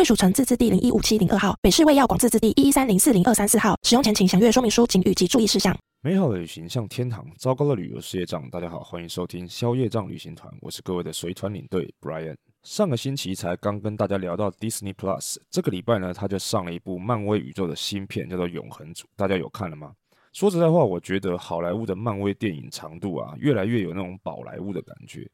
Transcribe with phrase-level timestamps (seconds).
[0.00, 3.78] 贵属城自治地零一五七零二号，北市卫药广自治地一一三零四零二三四号。
[3.82, 5.76] 使用前请详阅说明书、警语及注意事项。
[6.00, 8.48] 美好的旅行像天堂，糟糕的旅游是业障。
[8.48, 12.34] 大家好，欢迎收听消业障旅行团，我是各位的随团领队 Brian。
[12.62, 19.92] 上个星期才刚跟大家聊到 Disney Plus，这个礼拜呢，他就上了一部漫威宇宙的新片，叫做《永恒族》，大家有看了吗？
[20.32, 25.28] 说实在话，我觉得好莱坞的漫威电影长度啊，越来越有那种宝莱坞的感觉。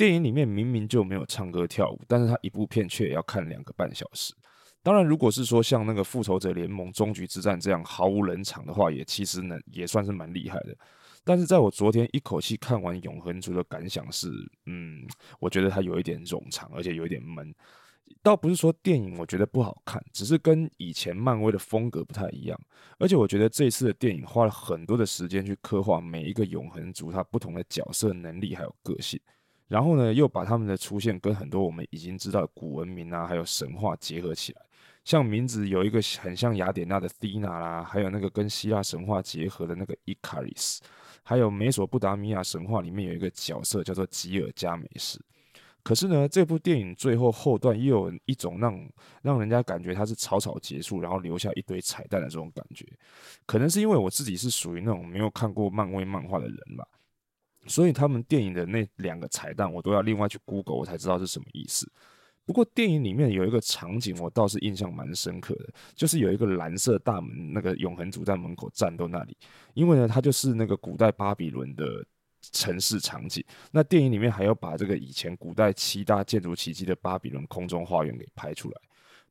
[0.00, 4.32] 电影里面明明就没有唱歌跳舞，但是他一部片却也要看两个半小时。
[4.82, 10.74] 当然，如果是说像那个复仇者联盟终局之战这样毫无冷场的话，也其实呢也算是蛮厉害的。
[11.22, 14.30] 但是在我昨天一口气看完《永恒族》的感想是，
[14.64, 15.06] 嗯，
[15.38, 17.54] 我觉得它有一点冗长，而且有一点闷。
[18.22, 22.58] 倒不是说电影我觉得不好看，只是跟以前漫威的风格不太一样。
[22.98, 29.20] 而且我觉得这次的电影花了很多的时间去刻画每一个永恒族它不同的角色能力还有个性。
[29.70, 34.62] 然后呢，又把他们的出现跟很多我们已经知道的古文明啊，还有神话结合起来。
[35.04, 40.80] 像名字有一个很像雅典娜的 Thena 啦，还有那个跟希腊神话结合的那个 Icarus，
[41.22, 45.20] 还有美索不达米亚神话里面有一个角色叫做吉尔加美什。
[45.84, 48.76] 可是呢，这部电影最后后段又有一种让
[49.22, 52.84] 让人家感觉它是草草结束，然后留下一堆彩蛋的这种感觉。
[53.46, 56.86] 可能是因为我自己是属于那种没有看过漫威漫画的人吧，
[57.66, 61.90] 所以他们电影的那两个彩蛋我都要另外去 Google，我才知道是什么意思。
[62.46, 69.36] 不过电影里面有一个场景，我倒是印象蛮深刻的，就是有一个蓝色大门，那个永恒族在门口战斗那里，
[69.74, 71.84] 因为呢，它就是那个古代巴比伦的
[72.50, 73.44] 城市场景。
[73.70, 78.80] 那电影里面还要把这个以前古代七大建筑奇迹的巴比伦空中花园给拍出来。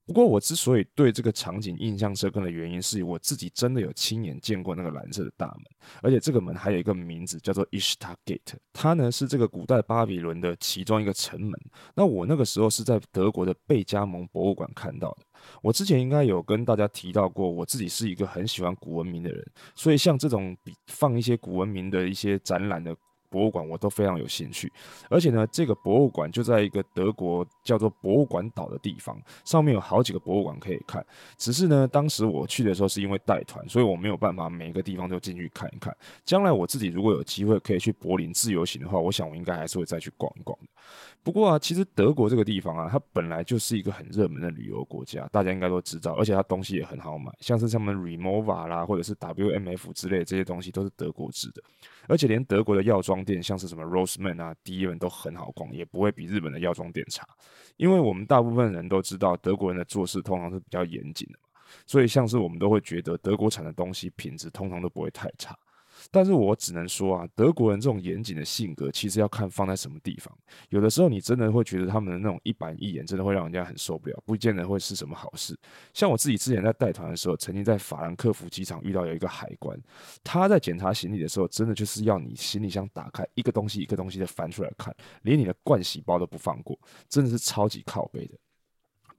[0.10, 5.64] 不过我之所以对这个场景印象深刻的原因，是我自己真的有亲眼见过那个蓝色的大门，
[6.02, 11.54] 而且这个门还有一个名字叫做 Ishtar Gate，它呢是这个古代巴比伦的其中一个城门。
[11.94, 15.18] 那我那个时候是在德国的贝加蒙博物馆看到的。
[15.62, 19.46] 我之前应该有跟大家提到过，我自己是一个很喜欢古文明的人，
[19.76, 22.98] 所以像这种比放一些古文明的一些展览的。
[23.30, 24.72] 博物馆我都非常有兴趣，
[25.10, 31.06] 而且呢，这个博物馆就在一个德国叫做博物馆岛的地方，上面有好几个博物馆可以看。
[31.38, 35.96] 只是呢，当时我去的时候是因为带团，所以我没有办法每一个地方都进去看一看。
[36.26, 40.68] 将来我自己如果有机会可以去柏林自由行的话，我想我应该还是会再去逛一逛的。
[41.22, 51.62] 不过啊，其实德国这个地方啊，它本来就是一个很热门的旅游国家，大家应该都知道，而且它东西也很好买，像是他们 Rimowa 啦，或者是 WMF 之类的这些东西都是德国制的，
[52.10, 57.26] 而且连德国的药妆店，像是什么 Roseman 啊、Deiman 都很好逛，也不会比日本的药妆店差。
[57.78, 61.48] 因为我们大部分人都知道，德国人的做事通常是比较严谨的嘛，
[61.86, 65.56] 所以像是我们都会觉得德国产的东西品质通常都不会太差。
[66.12, 70.36] 但是我只能说啊，德国人这种严谨的性格，其实要看放在什么地方。
[70.70, 75.58] 有的时候你真的会觉得他们的那种一板一眼，真的会让人家很受不了，不见得会是什么好事。
[75.94, 79.80] 像我自己之前在带团的时候，曾经在法兰克福机场遇到有一个海关，
[80.24, 86.78] 他在检查行李的时候，真的就是要你行李箱打开，一个东西一个东西的翻出来看，连你的盥洗包都不放过，
[87.08, 88.38] 真的是超级靠背的。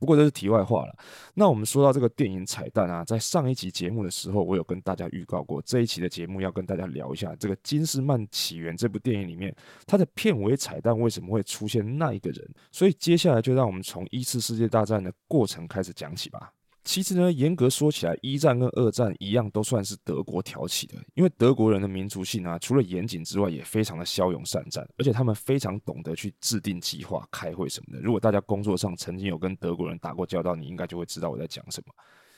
[0.01, 0.97] 不过这是题外话了。
[1.35, 9.55] 那我们说到这个电影彩蛋啊，在上一集节目的时候，我有跟大家预告过，这一期的节目要跟大家聊一下这个《金士曼起源》这部电影里面，
[9.87, 12.51] 它的片尾彩蛋为什么会出现那一个人。
[12.73, 16.51] 所以接下来就让我们从一次世界大战的过程开始讲起吧。
[16.83, 20.95] 其实呢，严格说起来，一战跟二战一样，都算是德国挑起的。
[21.15, 28.03] 因为德国人的民族性啊，除了严谨之外，也非常的骁勇善战，而且他们非常懂得去制定计划、开会什么的。
[28.03, 31.95] 如果大家工作上曾经有跟德国人打过交道，你应该就会知道我在讲什么。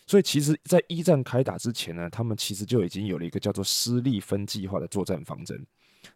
[0.07, 5.65] 所以，其实，在一战开打之前呢，他们其实就已经有了一个叫做施利芬计划的作战方针。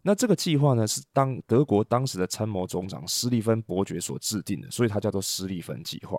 [0.01, 6.17] 那这个计划呢，是当德国当时的参谋总长斯利芬伯爵所制定的，所以它叫做斯利芬计划。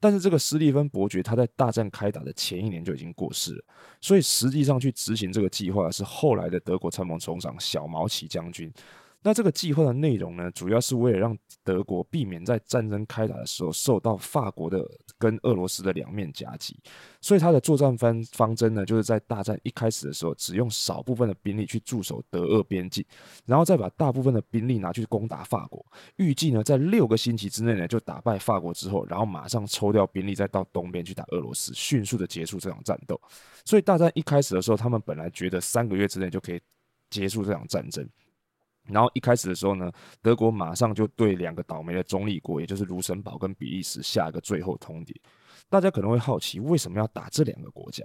[0.00, 3.64] 但是这个斯利芬伯爵他在大战开打的前一年就已经过世了，
[4.00, 8.72] 所以实际上去执行这个计划是后来的德国参谋总长小毛奇将军。
[9.20, 14.88] 那这个计划的内容呢，主要是为了让德国避免在战争开打的时候受到法国的
[15.18, 16.78] 跟俄罗斯的两面夹击，
[17.20, 23.04] 所以他的作战方方针呢，就是在大战一开始的时候，只用少部分的兵力去驻守德俄边境，
[23.44, 25.84] 然后再把大部分的兵力拿去攻打法国。
[26.16, 33.20] 预计呢，在六个星期之内呢，就打败法国之后，然后马上抽调兵力，再到东边去打俄罗斯，迅速的结束这场战斗。
[33.64, 36.60] 所以大战一开始的时候，他们本来觉得三个月之内就可以
[37.10, 38.08] 结束这场战争。
[38.88, 39.90] 然后一开始的时候呢，
[40.22, 45.14] 德国马上就对两个倒霉的中立国，也就是卢森堡跟比利时下一个最后通牒。
[45.70, 48.02] 大家可能会好奇，为什么要打这两个国家？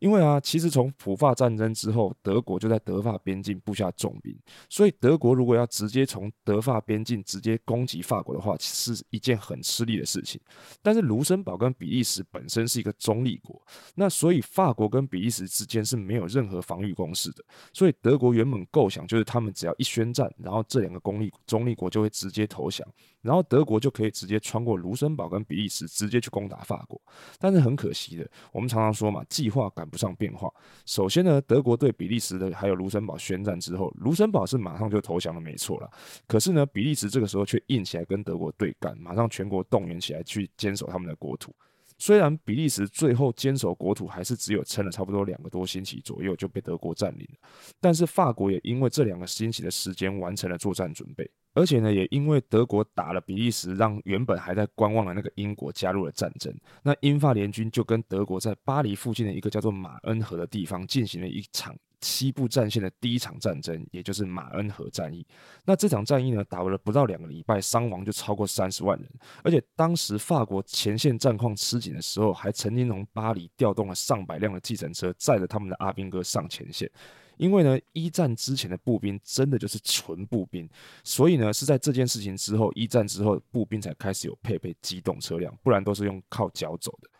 [0.00, 4.36] 因为啊，其实从普法战争之后，德国就在德法边境布下重兵，
[4.68, 10.40] 所以德国如果要直接从德法边境直接攻击法国的话，是一件很吃力的事情。
[10.82, 13.60] 但是卢森堡跟比利时本身是一个中立国，
[13.94, 22.86] 那所以法国跟比利时之间是没有任何防御工事的，所以德国原本构想就是他们只要一宣战，然后这两个公立中立国就会直接投降，
[23.22, 27.00] 然后德国就可以直接穿过卢森堡跟比利时，直接去攻打法国。
[27.38, 30.52] 但是很可惜的，我们常常说嘛，计划赶不上变化。
[30.84, 35.90] 首先呢，德国对比利时的还有卢森堡宣战之后，卢森堡是马上就投降了，没错啦。
[36.26, 41.54] 可是呢，比利时这个时候却硬起来跟德国对干，马上全国动员起来去坚守他们的国土。
[41.98, 47.48] 虽然比利时最后坚守国土还是只有撑了差不多两个多星期左右就被德国占领了，
[47.80, 61.74] 但是法国也因为这两个星期的时间完成了作战准备，而且呢，也因为德国打了比利时，让原本还在观望的那个英国加入了战争，那英法联军就跟德国在巴黎附近的一个叫做马恩河的地方进行了一场。
[62.02, 65.26] 西部战线的第一场战争，也就是马恩河战役。
[65.64, 69.10] 那这场战役呢，打了不到两个礼拜，伤亡就超过三十万人。
[69.42, 76.88] 而且当时法国前线战况吃紧的时候，还曾经从巴黎调动了上百辆的计程车，载着他们的阿兵哥上前线。
[77.36, 80.68] 因为呢，一战之前的步兵真的就是纯步兵，
[81.04, 87.10] 所以呢，是在这件事情之后，一战之后，步兵才开始有配备机动车辆，不然都是用靠脚走的。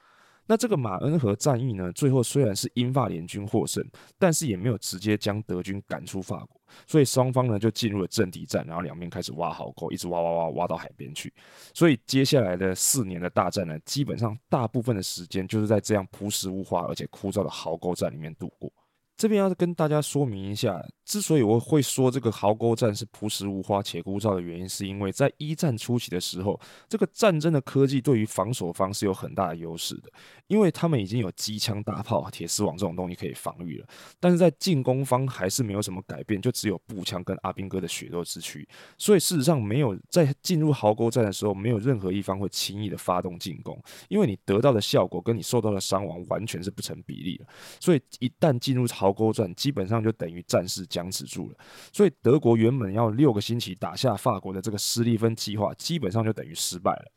[0.49, 3.85] 那这个马恩河战役呢，最后虽然是英法联军获胜，
[4.17, 11.35] 但是也没有直接将德军赶出法国，所以双方呢就进入了阵地战，然后两边开始挖壕沟，一直挖挖挖挖到海边去。
[11.75, 18.73] 所以接下来的四年的大战呢，基本上大部分的时间就是在这样朴实无华而且枯燥的壕沟战里面度过。
[19.17, 30.11] 这边要跟大家说明一下，之所以我会说这个壕沟战是朴实无华且枯燥的原因，是因为在一战初期的时候，这个战争的科技对于防守方是有很大的优势的，
[30.49, 33.87] 因为他们已经有机枪、大炮、铁丝网这种东西可以防御了。
[34.19, 38.69] 但是在进攻方还是没有什么改变，就只有步枪跟阿兵哥的血肉之躯。
[38.99, 47.47] 所以事实上，没有在进入壕沟战的时候，没有任何一方会轻易的发动进攻，因为你得到的效果跟你受到的伤亡完全是不成比例的。
[47.79, 51.57] 所以一旦进入壕沟战，基本上就等于战事僵持住了。
[51.93, 57.13] 所以德国原本要六个星期打下法国的这个施利芬计划，基本上就等于失败了。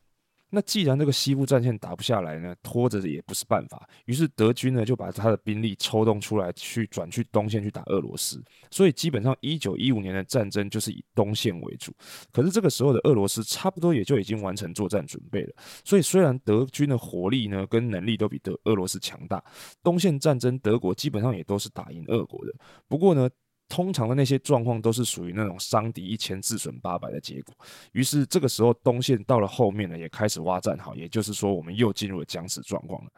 [0.52, 3.88] 那既然这个西部战线打不下来呢，拖着也不是办法。
[4.06, 8.44] 于是德军呢就把他的兵力抽动出来，去转去东线去打俄罗斯。
[8.72, 11.94] 所以基本上一九一五年的战争就是以东线为主。
[12.32, 15.54] 可是这个时候的俄罗斯差不多也就已经完成作战准备了。
[15.86, 19.44] 所以虽然德军的火力呢跟能力都比德俄罗斯强大，
[19.84, 22.52] 东线战争德国基本上也都是打赢俄国的。
[22.88, 23.30] 不过呢。
[23.70, 27.56] 通常的那些状况都是属于那种伤敌一千自损八百的结果。
[27.94, 33.12] 于是这个时候东线到了后面呢，也开始挖战壕，也就是说我们又进入了僵持状况了。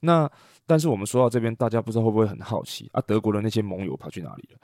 [0.00, 0.30] 那
[0.66, 3.00] 但是我们说到这边，大家不知道会不会很好奇啊？
[3.06, 4.58] 德国的那些盟友跑去哪里了？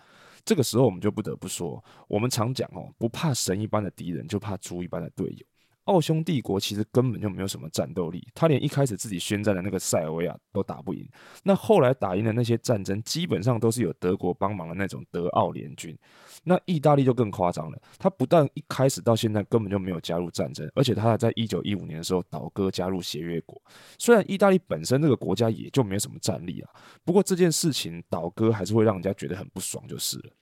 [0.45, 5.47] 这个时候我们就不得不说，我们常讲哦，不怕神一般的敌人，就怕猪一般的队友。
[5.89, 11.09] 奥匈帝国其实根本就没有什么战斗力，他连一开始自己宣战的那个塞尔维亚都打不赢。
[11.43, 15.99] 那后来打赢的那些战争，基本上都是有德国帮忙的那种德奥联军。
[16.45, 23.61] 那意大利就更夸张了，他不但一开始到现在根本就没有加入战争，而且他还在一九一五年的时候倒戈加入协约国。
[23.99, 26.71] 虽然意大利本身这个国家也就没有什么战力啊，
[27.03, 30.33] 不过这件事情倒戈还是会让人家觉得很不爽，就是了。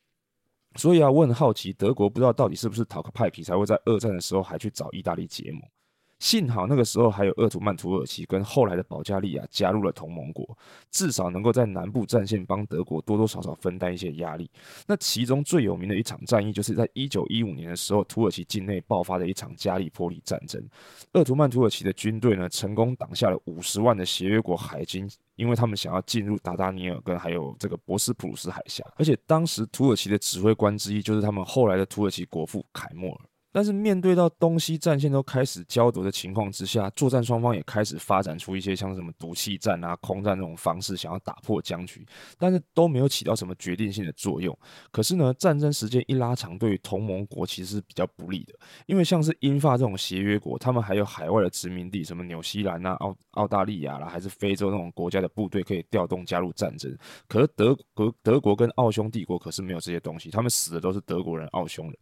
[0.77, 5.61] 所以啊，我很好奇，德国不知道到底是不是讨个派皮，才会在二战的时候还去找意大利结盟。
[6.27, 10.59] 幸好那个时候还有鄂图曼土耳其跟后来的保加利亚加入了同盟国，
[10.91, 14.51] 至少能够在南部战线帮德国多多少少分担一些压力。
[14.89, 20.61] 那其中最有名的一场战役，就是在一九一五年的时候，土耳其境内爆发的一场加利波利战争。
[21.13, 28.85] 鄂图曼土耳其的军队呢，成功挡下了五十万的协约国海军，因为他们想要进入达达尼尔跟还有这个博斯普鲁斯海峡。
[28.97, 33.21] 而且当时土耳其的指挥官之一，就是他们后来的土耳其国父凯末尔。
[33.53, 42.07] 但是面对到东西战线都开始焦灼的情况之下，作战双方也开始发展出一些像什么毒气战啊、空战这种方式，想要打破僵局，
[42.39, 44.57] 但是都没有起到什么决定性的作用。
[44.91, 48.55] 可是呢，战争时间一拉长，对于同盟国其实是比较不利的，
[48.87, 56.95] 因为像是英法这种协约国，他们还有海外的殖民地，什么纽西兰啊、澳澳大利亚啦，还是非洲那种国家的部队可以调动加入战争。
[57.27, 61.97] 可是德国、德国跟奥匈帝国可是没有这些东西，他们死的都是德国人、奥匈人。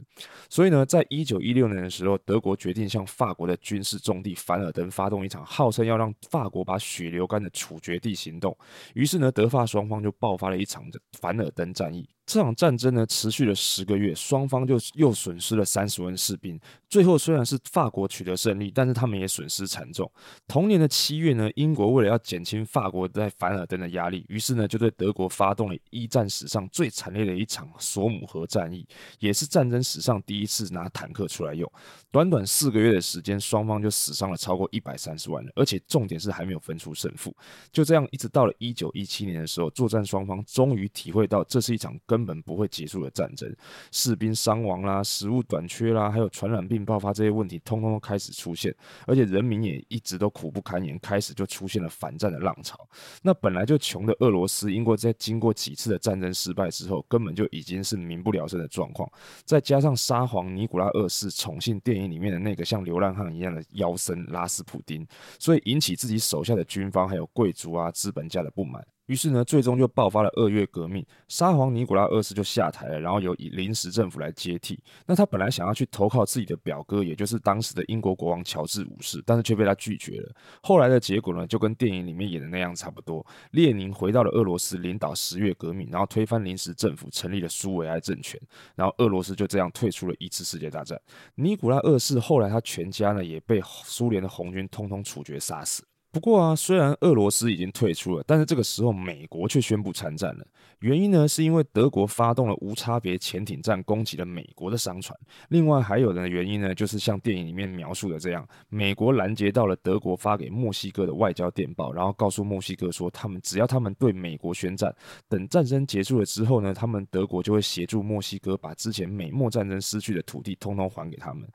[0.49, 8.57] 所以呢，在一九一六年的时候，德国决定向法国的军事重地凡尔登发动一场号称要让法国把血流干的处决地行动。
[8.95, 12.09] 于是呢，德法双方就爆发了一场的凡尔登战役。
[12.27, 16.59] 这场战争呢，持续了十个月，双方就又损失了三十万士兵。
[16.89, 20.11] 最后虽然是法国取得胜利，但是他们也损失惨重。
[20.47, 28.87] 同年的七月呢，英国为了要减轻法国在凡尔登的压力，于是呢就对德国发动了一战史上最惨烈的一场索姆河战役，
[29.19, 31.71] 也是战争史上第一次拿坦克出来用。
[32.11, 37.35] 短短四个月的时间，双方就死伤了超过一百三十万人，而且重点是还没有分出胜负。
[37.73, 43.53] 就这样，一直到了一九一七年的时候，作战双方终于体会到这是一场根本不会结束的战争，
[43.91, 48.73] 士兵伤亡啦，食物短缺啦，还有传染病爆发这些问题，通通都开始出现，
[49.05, 52.79] 而且人民也一直都苦不堪言，开始就出现了反战的浪潮。
[53.21, 59.11] 那本来就穷的俄罗斯，因为在经过几次的战争失败之后，根本就已经是民不聊生的状况，
[59.45, 65.05] 再加上沙皇尼古拉二世宠幸电影里面的那个像流浪汉一样的妖僧拉斯普丁，
[65.41, 68.87] 所以引起自己手下的军方还有贵族啊资本家的不满。
[69.07, 74.83] 于是呢，最终就爆发了二月革命，沙皇尼古拉二世就下台了，然后由以临时政府来接替。
[75.07, 80.35] 那他本来想要去投靠自己的表哥，也就是当时的英国国王乔治五世，但是却被他拒绝了。
[80.63, 83.25] 后来的结果呢，就跟电影里面演的那样差不多。
[83.51, 88.41] 列宁回到了俄罗斯，领导十月革命，然后推翻临时政府，成立了苏维埃政权，
[88.75, 90.99] 然后俄罗斯就这样退出了一次世界大战。
[91.35, 95.85] 尼古拉二世后来他全家呢也被苏联的红军通通处决杀死。
[96.15, 100.47] 不过啊，虽然俄罗斯已经退出了，但是这个时候美国却宣布参战了。
[100.79, 105.19] 原因呢，是因为德国发动了无差别潜艇战，攻击了美国的商船。
[105.49, 114.95] 另外还有的原因呢，就是像电影里面描述的这样，美国拦截到了德国发给墨西哥的外交电报，然后告诉墨西哥说，他们只要他们对美国宣战，
[115.29, 121.49] 等战争结束了之后呢，他们德国就会协助墨西哥把之前美墨战争失去的土地通通还给他们。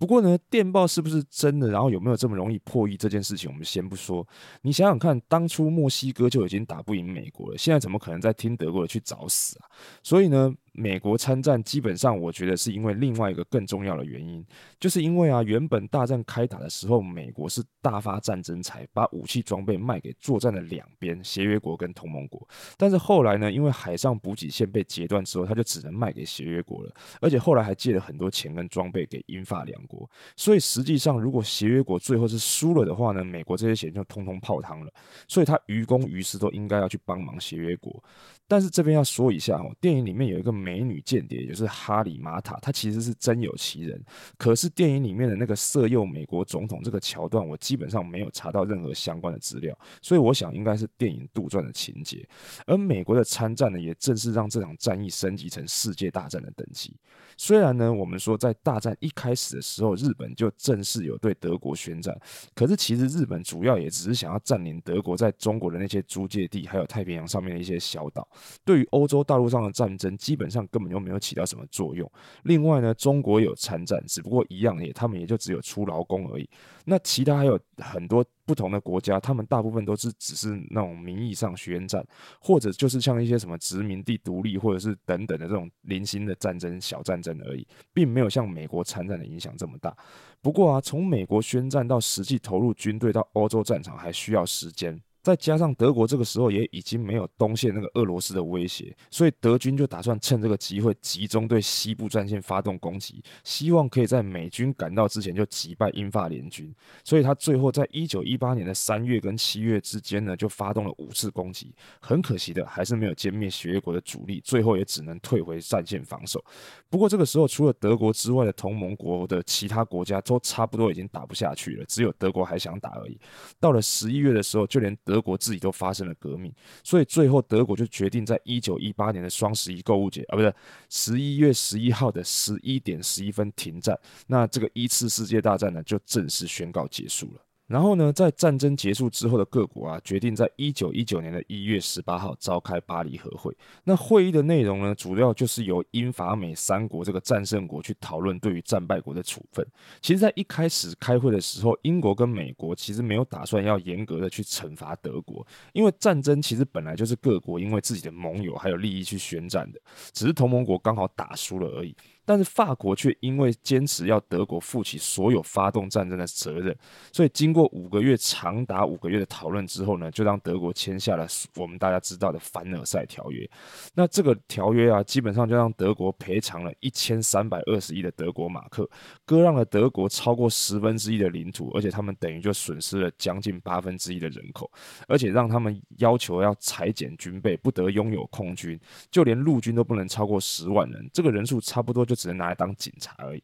[0.00, 1.68] 不过呢，电报是不是真的？
[1.68, 4.26] 然后有没有这么容易破译这件事情，我们先不说。
[4.62, 9.68] 你想想看，当初墨西哥就已经打不赢美国了，现在怎么可能再听德国的去找死啊？
[10.02, 14.44] 所以呢，美国参战基本上，我觉得是因为另外一个更重要的原因，
[14.78, 22.46] 就是因为啊，原本大战开打的时候，美国是大发战争财，把武器装备卖给作战的两边协约国跟同盟国。
[22.76, 30.08] 但是后来呢，因为海上补给线被截断之后，他就只能卖给协约国了，而且后来还借了很多钱跟装备给英法两国。
[30.36, 34.92] 所以实际上，如果协约国最后是输了的话呢，美国这些钱就通通泡汤了。
[35.26, 38.02] 所以他于公于私都应该要去帮忙协约国。
[38.46, 44.00] 但是这边要说一下哦，电影里面有一个美女间谍，也就是哈里马塔，她其实是真有其人。
[44.36, 52.28] 可是电影里面的那个色诱美国总统这个桥段，我基本上没有查到任何相关的资料，所以我想应该是电影杜撰的情节。
[52.66, 56.94] 而美国的参战呢，也正是让这场战役升级成世界大战的等级。
[57.36, 62.14] 虽然呢，我们说在大战一开始的时候，日本就正式有对德国宣战，
[62.54, 68.28] 可是其实日本主要也只是想要占领德国在中国的那些租界地，还有太平洋上面的一些小岛。
[68.64, 72.10] 对于欧洲大陆上的战争，基本上根本就没有起到什么作用。
[72.42, 76.48] 另外呢，中国有参战，只不过一样也，他们也就只有出劳工而已。
[76.84, 82.04] 那其他还有很多不同的国家，他们大部分都是只是那种名义上宣战，
[82.40, 89.96] 或者就是像一些什么殖民地独立，或者是等等的这种零星的战争、小战争而已，并没有像美国参战的影响这么大。
[90.42, 95.00] 不过啊，从美国宣战到实际投入军队到欧洲战场，还需要时间。
[95.22, 106.74] 再加上德国这个时候也已经没有东线那个俄罗斯的威胁，所以德军就打算趁这个机会集中对西部战线发动攻击，希望可以在美军赶到之前就击败英法联军。
[107.04, 111.74] 所以他最后在一九一八年的三月跟七月之间呢，就发动了五次攻击。
[112.00, 116.42] 很可惜的，还是没有歼灭协约国的主力，最后也只能退回战线防守。
[116.88, 123.18] 不过这个时候，除了德国之外的同盟国的其他国家都差不多已经打不下去了，只有德国还想打而已。
[123.58, 130.54] 到了十一月的时候，就连德国自己都发生了革命，所以最后德国就决定在一九一八年的双十一购物节啊，不是
[130.88, 133.98] 十一月十一号的十一点十一分停战。
[134.28, 137.40] 那这个一次世界大战呢，就正式宣告结束了。
[137.70, 143.56] 然后呢，在战争结束之后的各国啊，决定在一九一九年的一月十八号召开巴黎和会。
[143.84, 149.64] 那会议的内容呢，主要就是由英法美三国这个战胜国去讨论对于战败国的处分。
[150.00, 159.80] 其实，在一开始开会的时候，英国跟美国其实没有打算要严格的去惩罚德国，因为战争其实本来就是各国因为自己的盟友还有利益去宣战的，
[160.12, 161.94] 只是同盟国刚好打输了而已。
[162.24, 166.76] 但是法国却因为坚持要德国负起所有发动战争的责任，
[167.12, 173.50] 所以经过五个月长达五个月的讨论之后呢，就让德国签下了我们大家知道的凡尔赛条约。
[173.94, 178.88] 那这个条约啊，基本上就让德国赔偿了一千三百二十亿的德国马克，
[179.24, 184.70] 割让了德国超过十分之一的领土，而且他们等于就损失了将近八分之一的人口，
[185.08, 188.78] 而且让他们要求要裁减军备，不得拥有空军，
[189.10, 192.19] 就连陆军都不能超过十万人，这个人数差不多就。
[192.20, 193.42] 只能拿来当警察而已。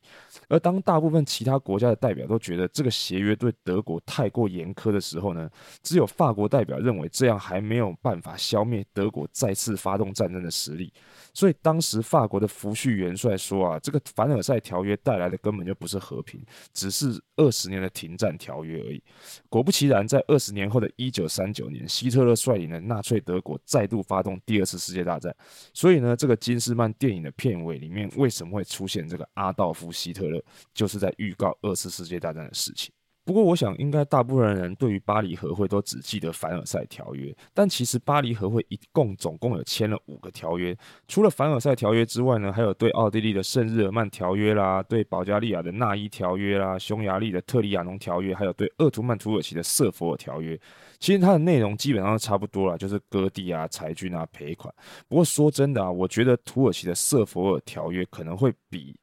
[0.48, 5.48] 而当大部分其他国家的代表都觉得这个协约对德国太过严苛的时候呢，
[5.82, 10.92] 只有法国代表认为这样还没有办法消灭德国再次发动战争的实力。
[11.32, 16.40] 所以当时法国的福煦元帅说啊，这个凡尔赛条约带来的根本就不是和平，
[16.72, 19.02] 只是二十年的停战条约而已。
[19.48, 25.34] 果不其然，在二十年后的一九三九年，希特勒率领的纳粹德国再度发动第二次世界大战。
[25.72, 32.90] 所以呢，这个金斯曼电影的片尾里面为什么会出现这个阿道夫·希特勒，就是在预告二次世界大战的事情。
[33.24, 40.76] 不过，我想应该大部分人对于巴黎和会都只记得凡尔赛条约，但其实巴黎和会一共总共有签了五个条约，
[41.08, 50.56] 除了凡尔赛条约之外呢，还有对奥地利的圣日耳曼条约啦，对保加利亚的纳伊条约啦，匈牙利的特里亚农条约，还有对鄂图曼土耳其的瑟弗尔条约。
[50.98, 54.72] 其实它的内容基本上差不多了，就是割地啊、裁军啊、赔款。
[55.08, 58.96] 不过说真的啊，我觉得土耳其的瑟佛尔条约可能会比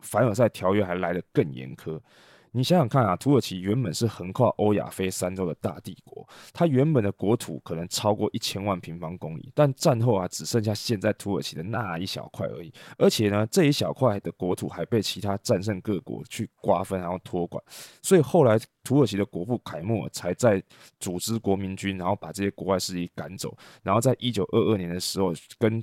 [0.00, 1.98] 凡尔赛条约还来得更严苛。
[2.56, 12.72] 你想想看啊，土耳其原本是横跨欧亚非三洲的大帝国，它原本的国土可能超过一千万平方公里，但战后啊，只剩下现在土耳其的那一小块而已。
[12.96, 17.60] 而且呢，这一小块的国土还被其他战胜各国去瓜分，然后托管。
[18.00, 20.62] 所以后来土耳其的国父凯末才在
[21.00, 25.82] 组织国民军，然后把这些国外势力赶走，然后在一九二二年的时候跟。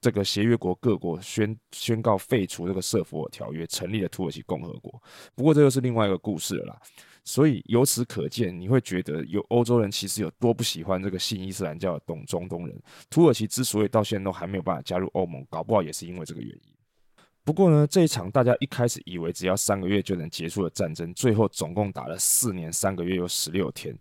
[0.00, 5.02] 这个协约国各国宣宣告废除这个瑟佛尔条约，成立了土耳其共和国。
[5.34, 6.80] 不过这又是另外一个故事了啦。
[7.24, 12.82] 所以由此可见，你会觉得有欧洲人其实有多不喜欢这个信伊斯兰教的东中东人。
[13.10, 16.60] 土耳其之所以到现在都还没有办法加入欧盟，搞不好也是因为这个原因。
[17.44, 23.94] 不过呢，这一场大家一开始以为只要三个月就能结束的战争，最后总共打了四年三个月又十六天。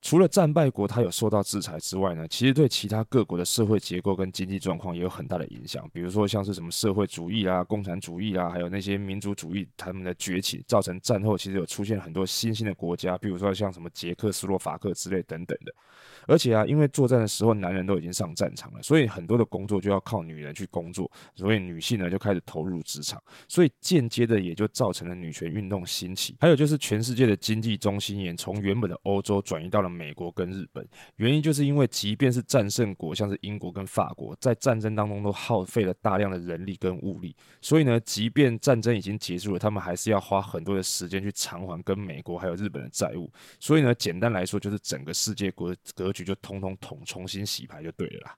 [0.00, 5.88] 除了战败国它有受到制裁之外呢，其实对其他各国的社会结构跟经济状况也有很大的影响。
[5.92, 15.74] 比如说像是什么社会主义啊、共产主义啊，还有那些民族主义他们的崛起，造成战后其实有出现很多新兴的国家，比如说像什么捷克斯洛伐克之类等等的。
[16.28, 26.36] 而且啊，因为作战的时候男人都已经上战场了，所以很多的工作就要靠女人去工作，所以女性呢就开始投入职场，所以间接的也就造成了女权运动兴起。
[26.38, 30.86] 还有就是全世界的经济中心也从原本的欧洲转移到了美国跟日本，
[31.16, 43.32] 原因就是因为即便是战胜国，像是英国跟法国，在战争当中都耗费了大量的人力跟物力，所以呢，即便战争已经结束了，他们还是要花很多的时间去偿还跟美国还有日本的债务。
[43.58, 48.36] 所以呢，简单来说就是整个世界国格局就通通统重新洗牌就对了啦。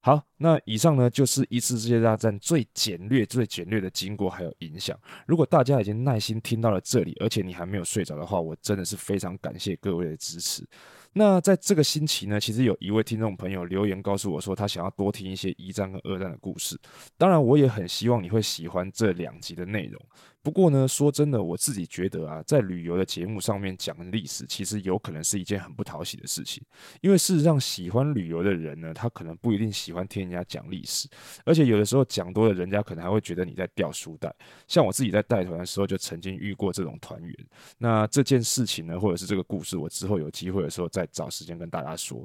[0.00, 4.96] 好，那以上呢就是一次世界大战最简略、最简略的经过还有影响。
[5.26, 10.64] 如果大家已经耐心听到了这里，而且你还没有睡着的话，我真的是非常感谢各位的支持。
[11.12, 16.78] 那在这个星期呢，其实有一位听众朋友留言告诉我说，他想要多听一些一战跟二战的故事。
[17.16, 20.00] 当然，我也很希望你会喜欢这两集的内容。
[20.46, 26.62] 不过呢，说真的，我自己觉得啊，在旅游的节目上面讲历史，其实有可能是一件很不讨喜的事情。
[27.00, 31.08] 因为事实上，喜欢旅游的人呢，他可能不一定喜欢听人家讲历史，
[31.44, 34.32] 而且有的时候讲多了，人家可能还会觉得你在掉书袋。
[34.68, 37.36] 像我自己在带团的时候，就曾经遇过这种团员。
[37.76, 42.24] 那这件事情呢，或者是这个故事，我之后有机会的时候再找时间跟大家说。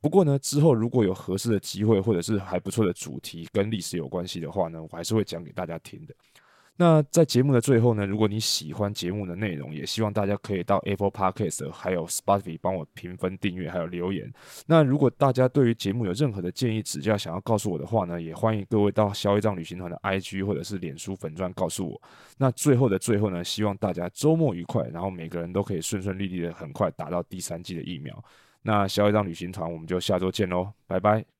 [0.00, 6.14] 不过呢，之后如果有合适的机会，或者是还不错的主题跟历史有关系的话呢，我还是会讲给大家听的。
[6.78, 14.30] 那在节目的最后呢，如果你喜欢节目的内容，也希望大家可以到 Apple Podcast 还有 Spotify 帮我评分、订阅还有留言。
[14.66, 22.00] 那如果大家对于节目有任何的建议、指教，想要告诉我的话呢，也欢迎各位到消业障旅行团的 IG 或者是脸书粉专告诉我。
[22.36, 28.22] 那最后的最后呢，希望大家周末愉快，然后每个人都可以顺顺利利的很快打到第三剂的疫苗。
[28.60, 31.35] 那消业障旅行团，我们就下周见喽，拜拜。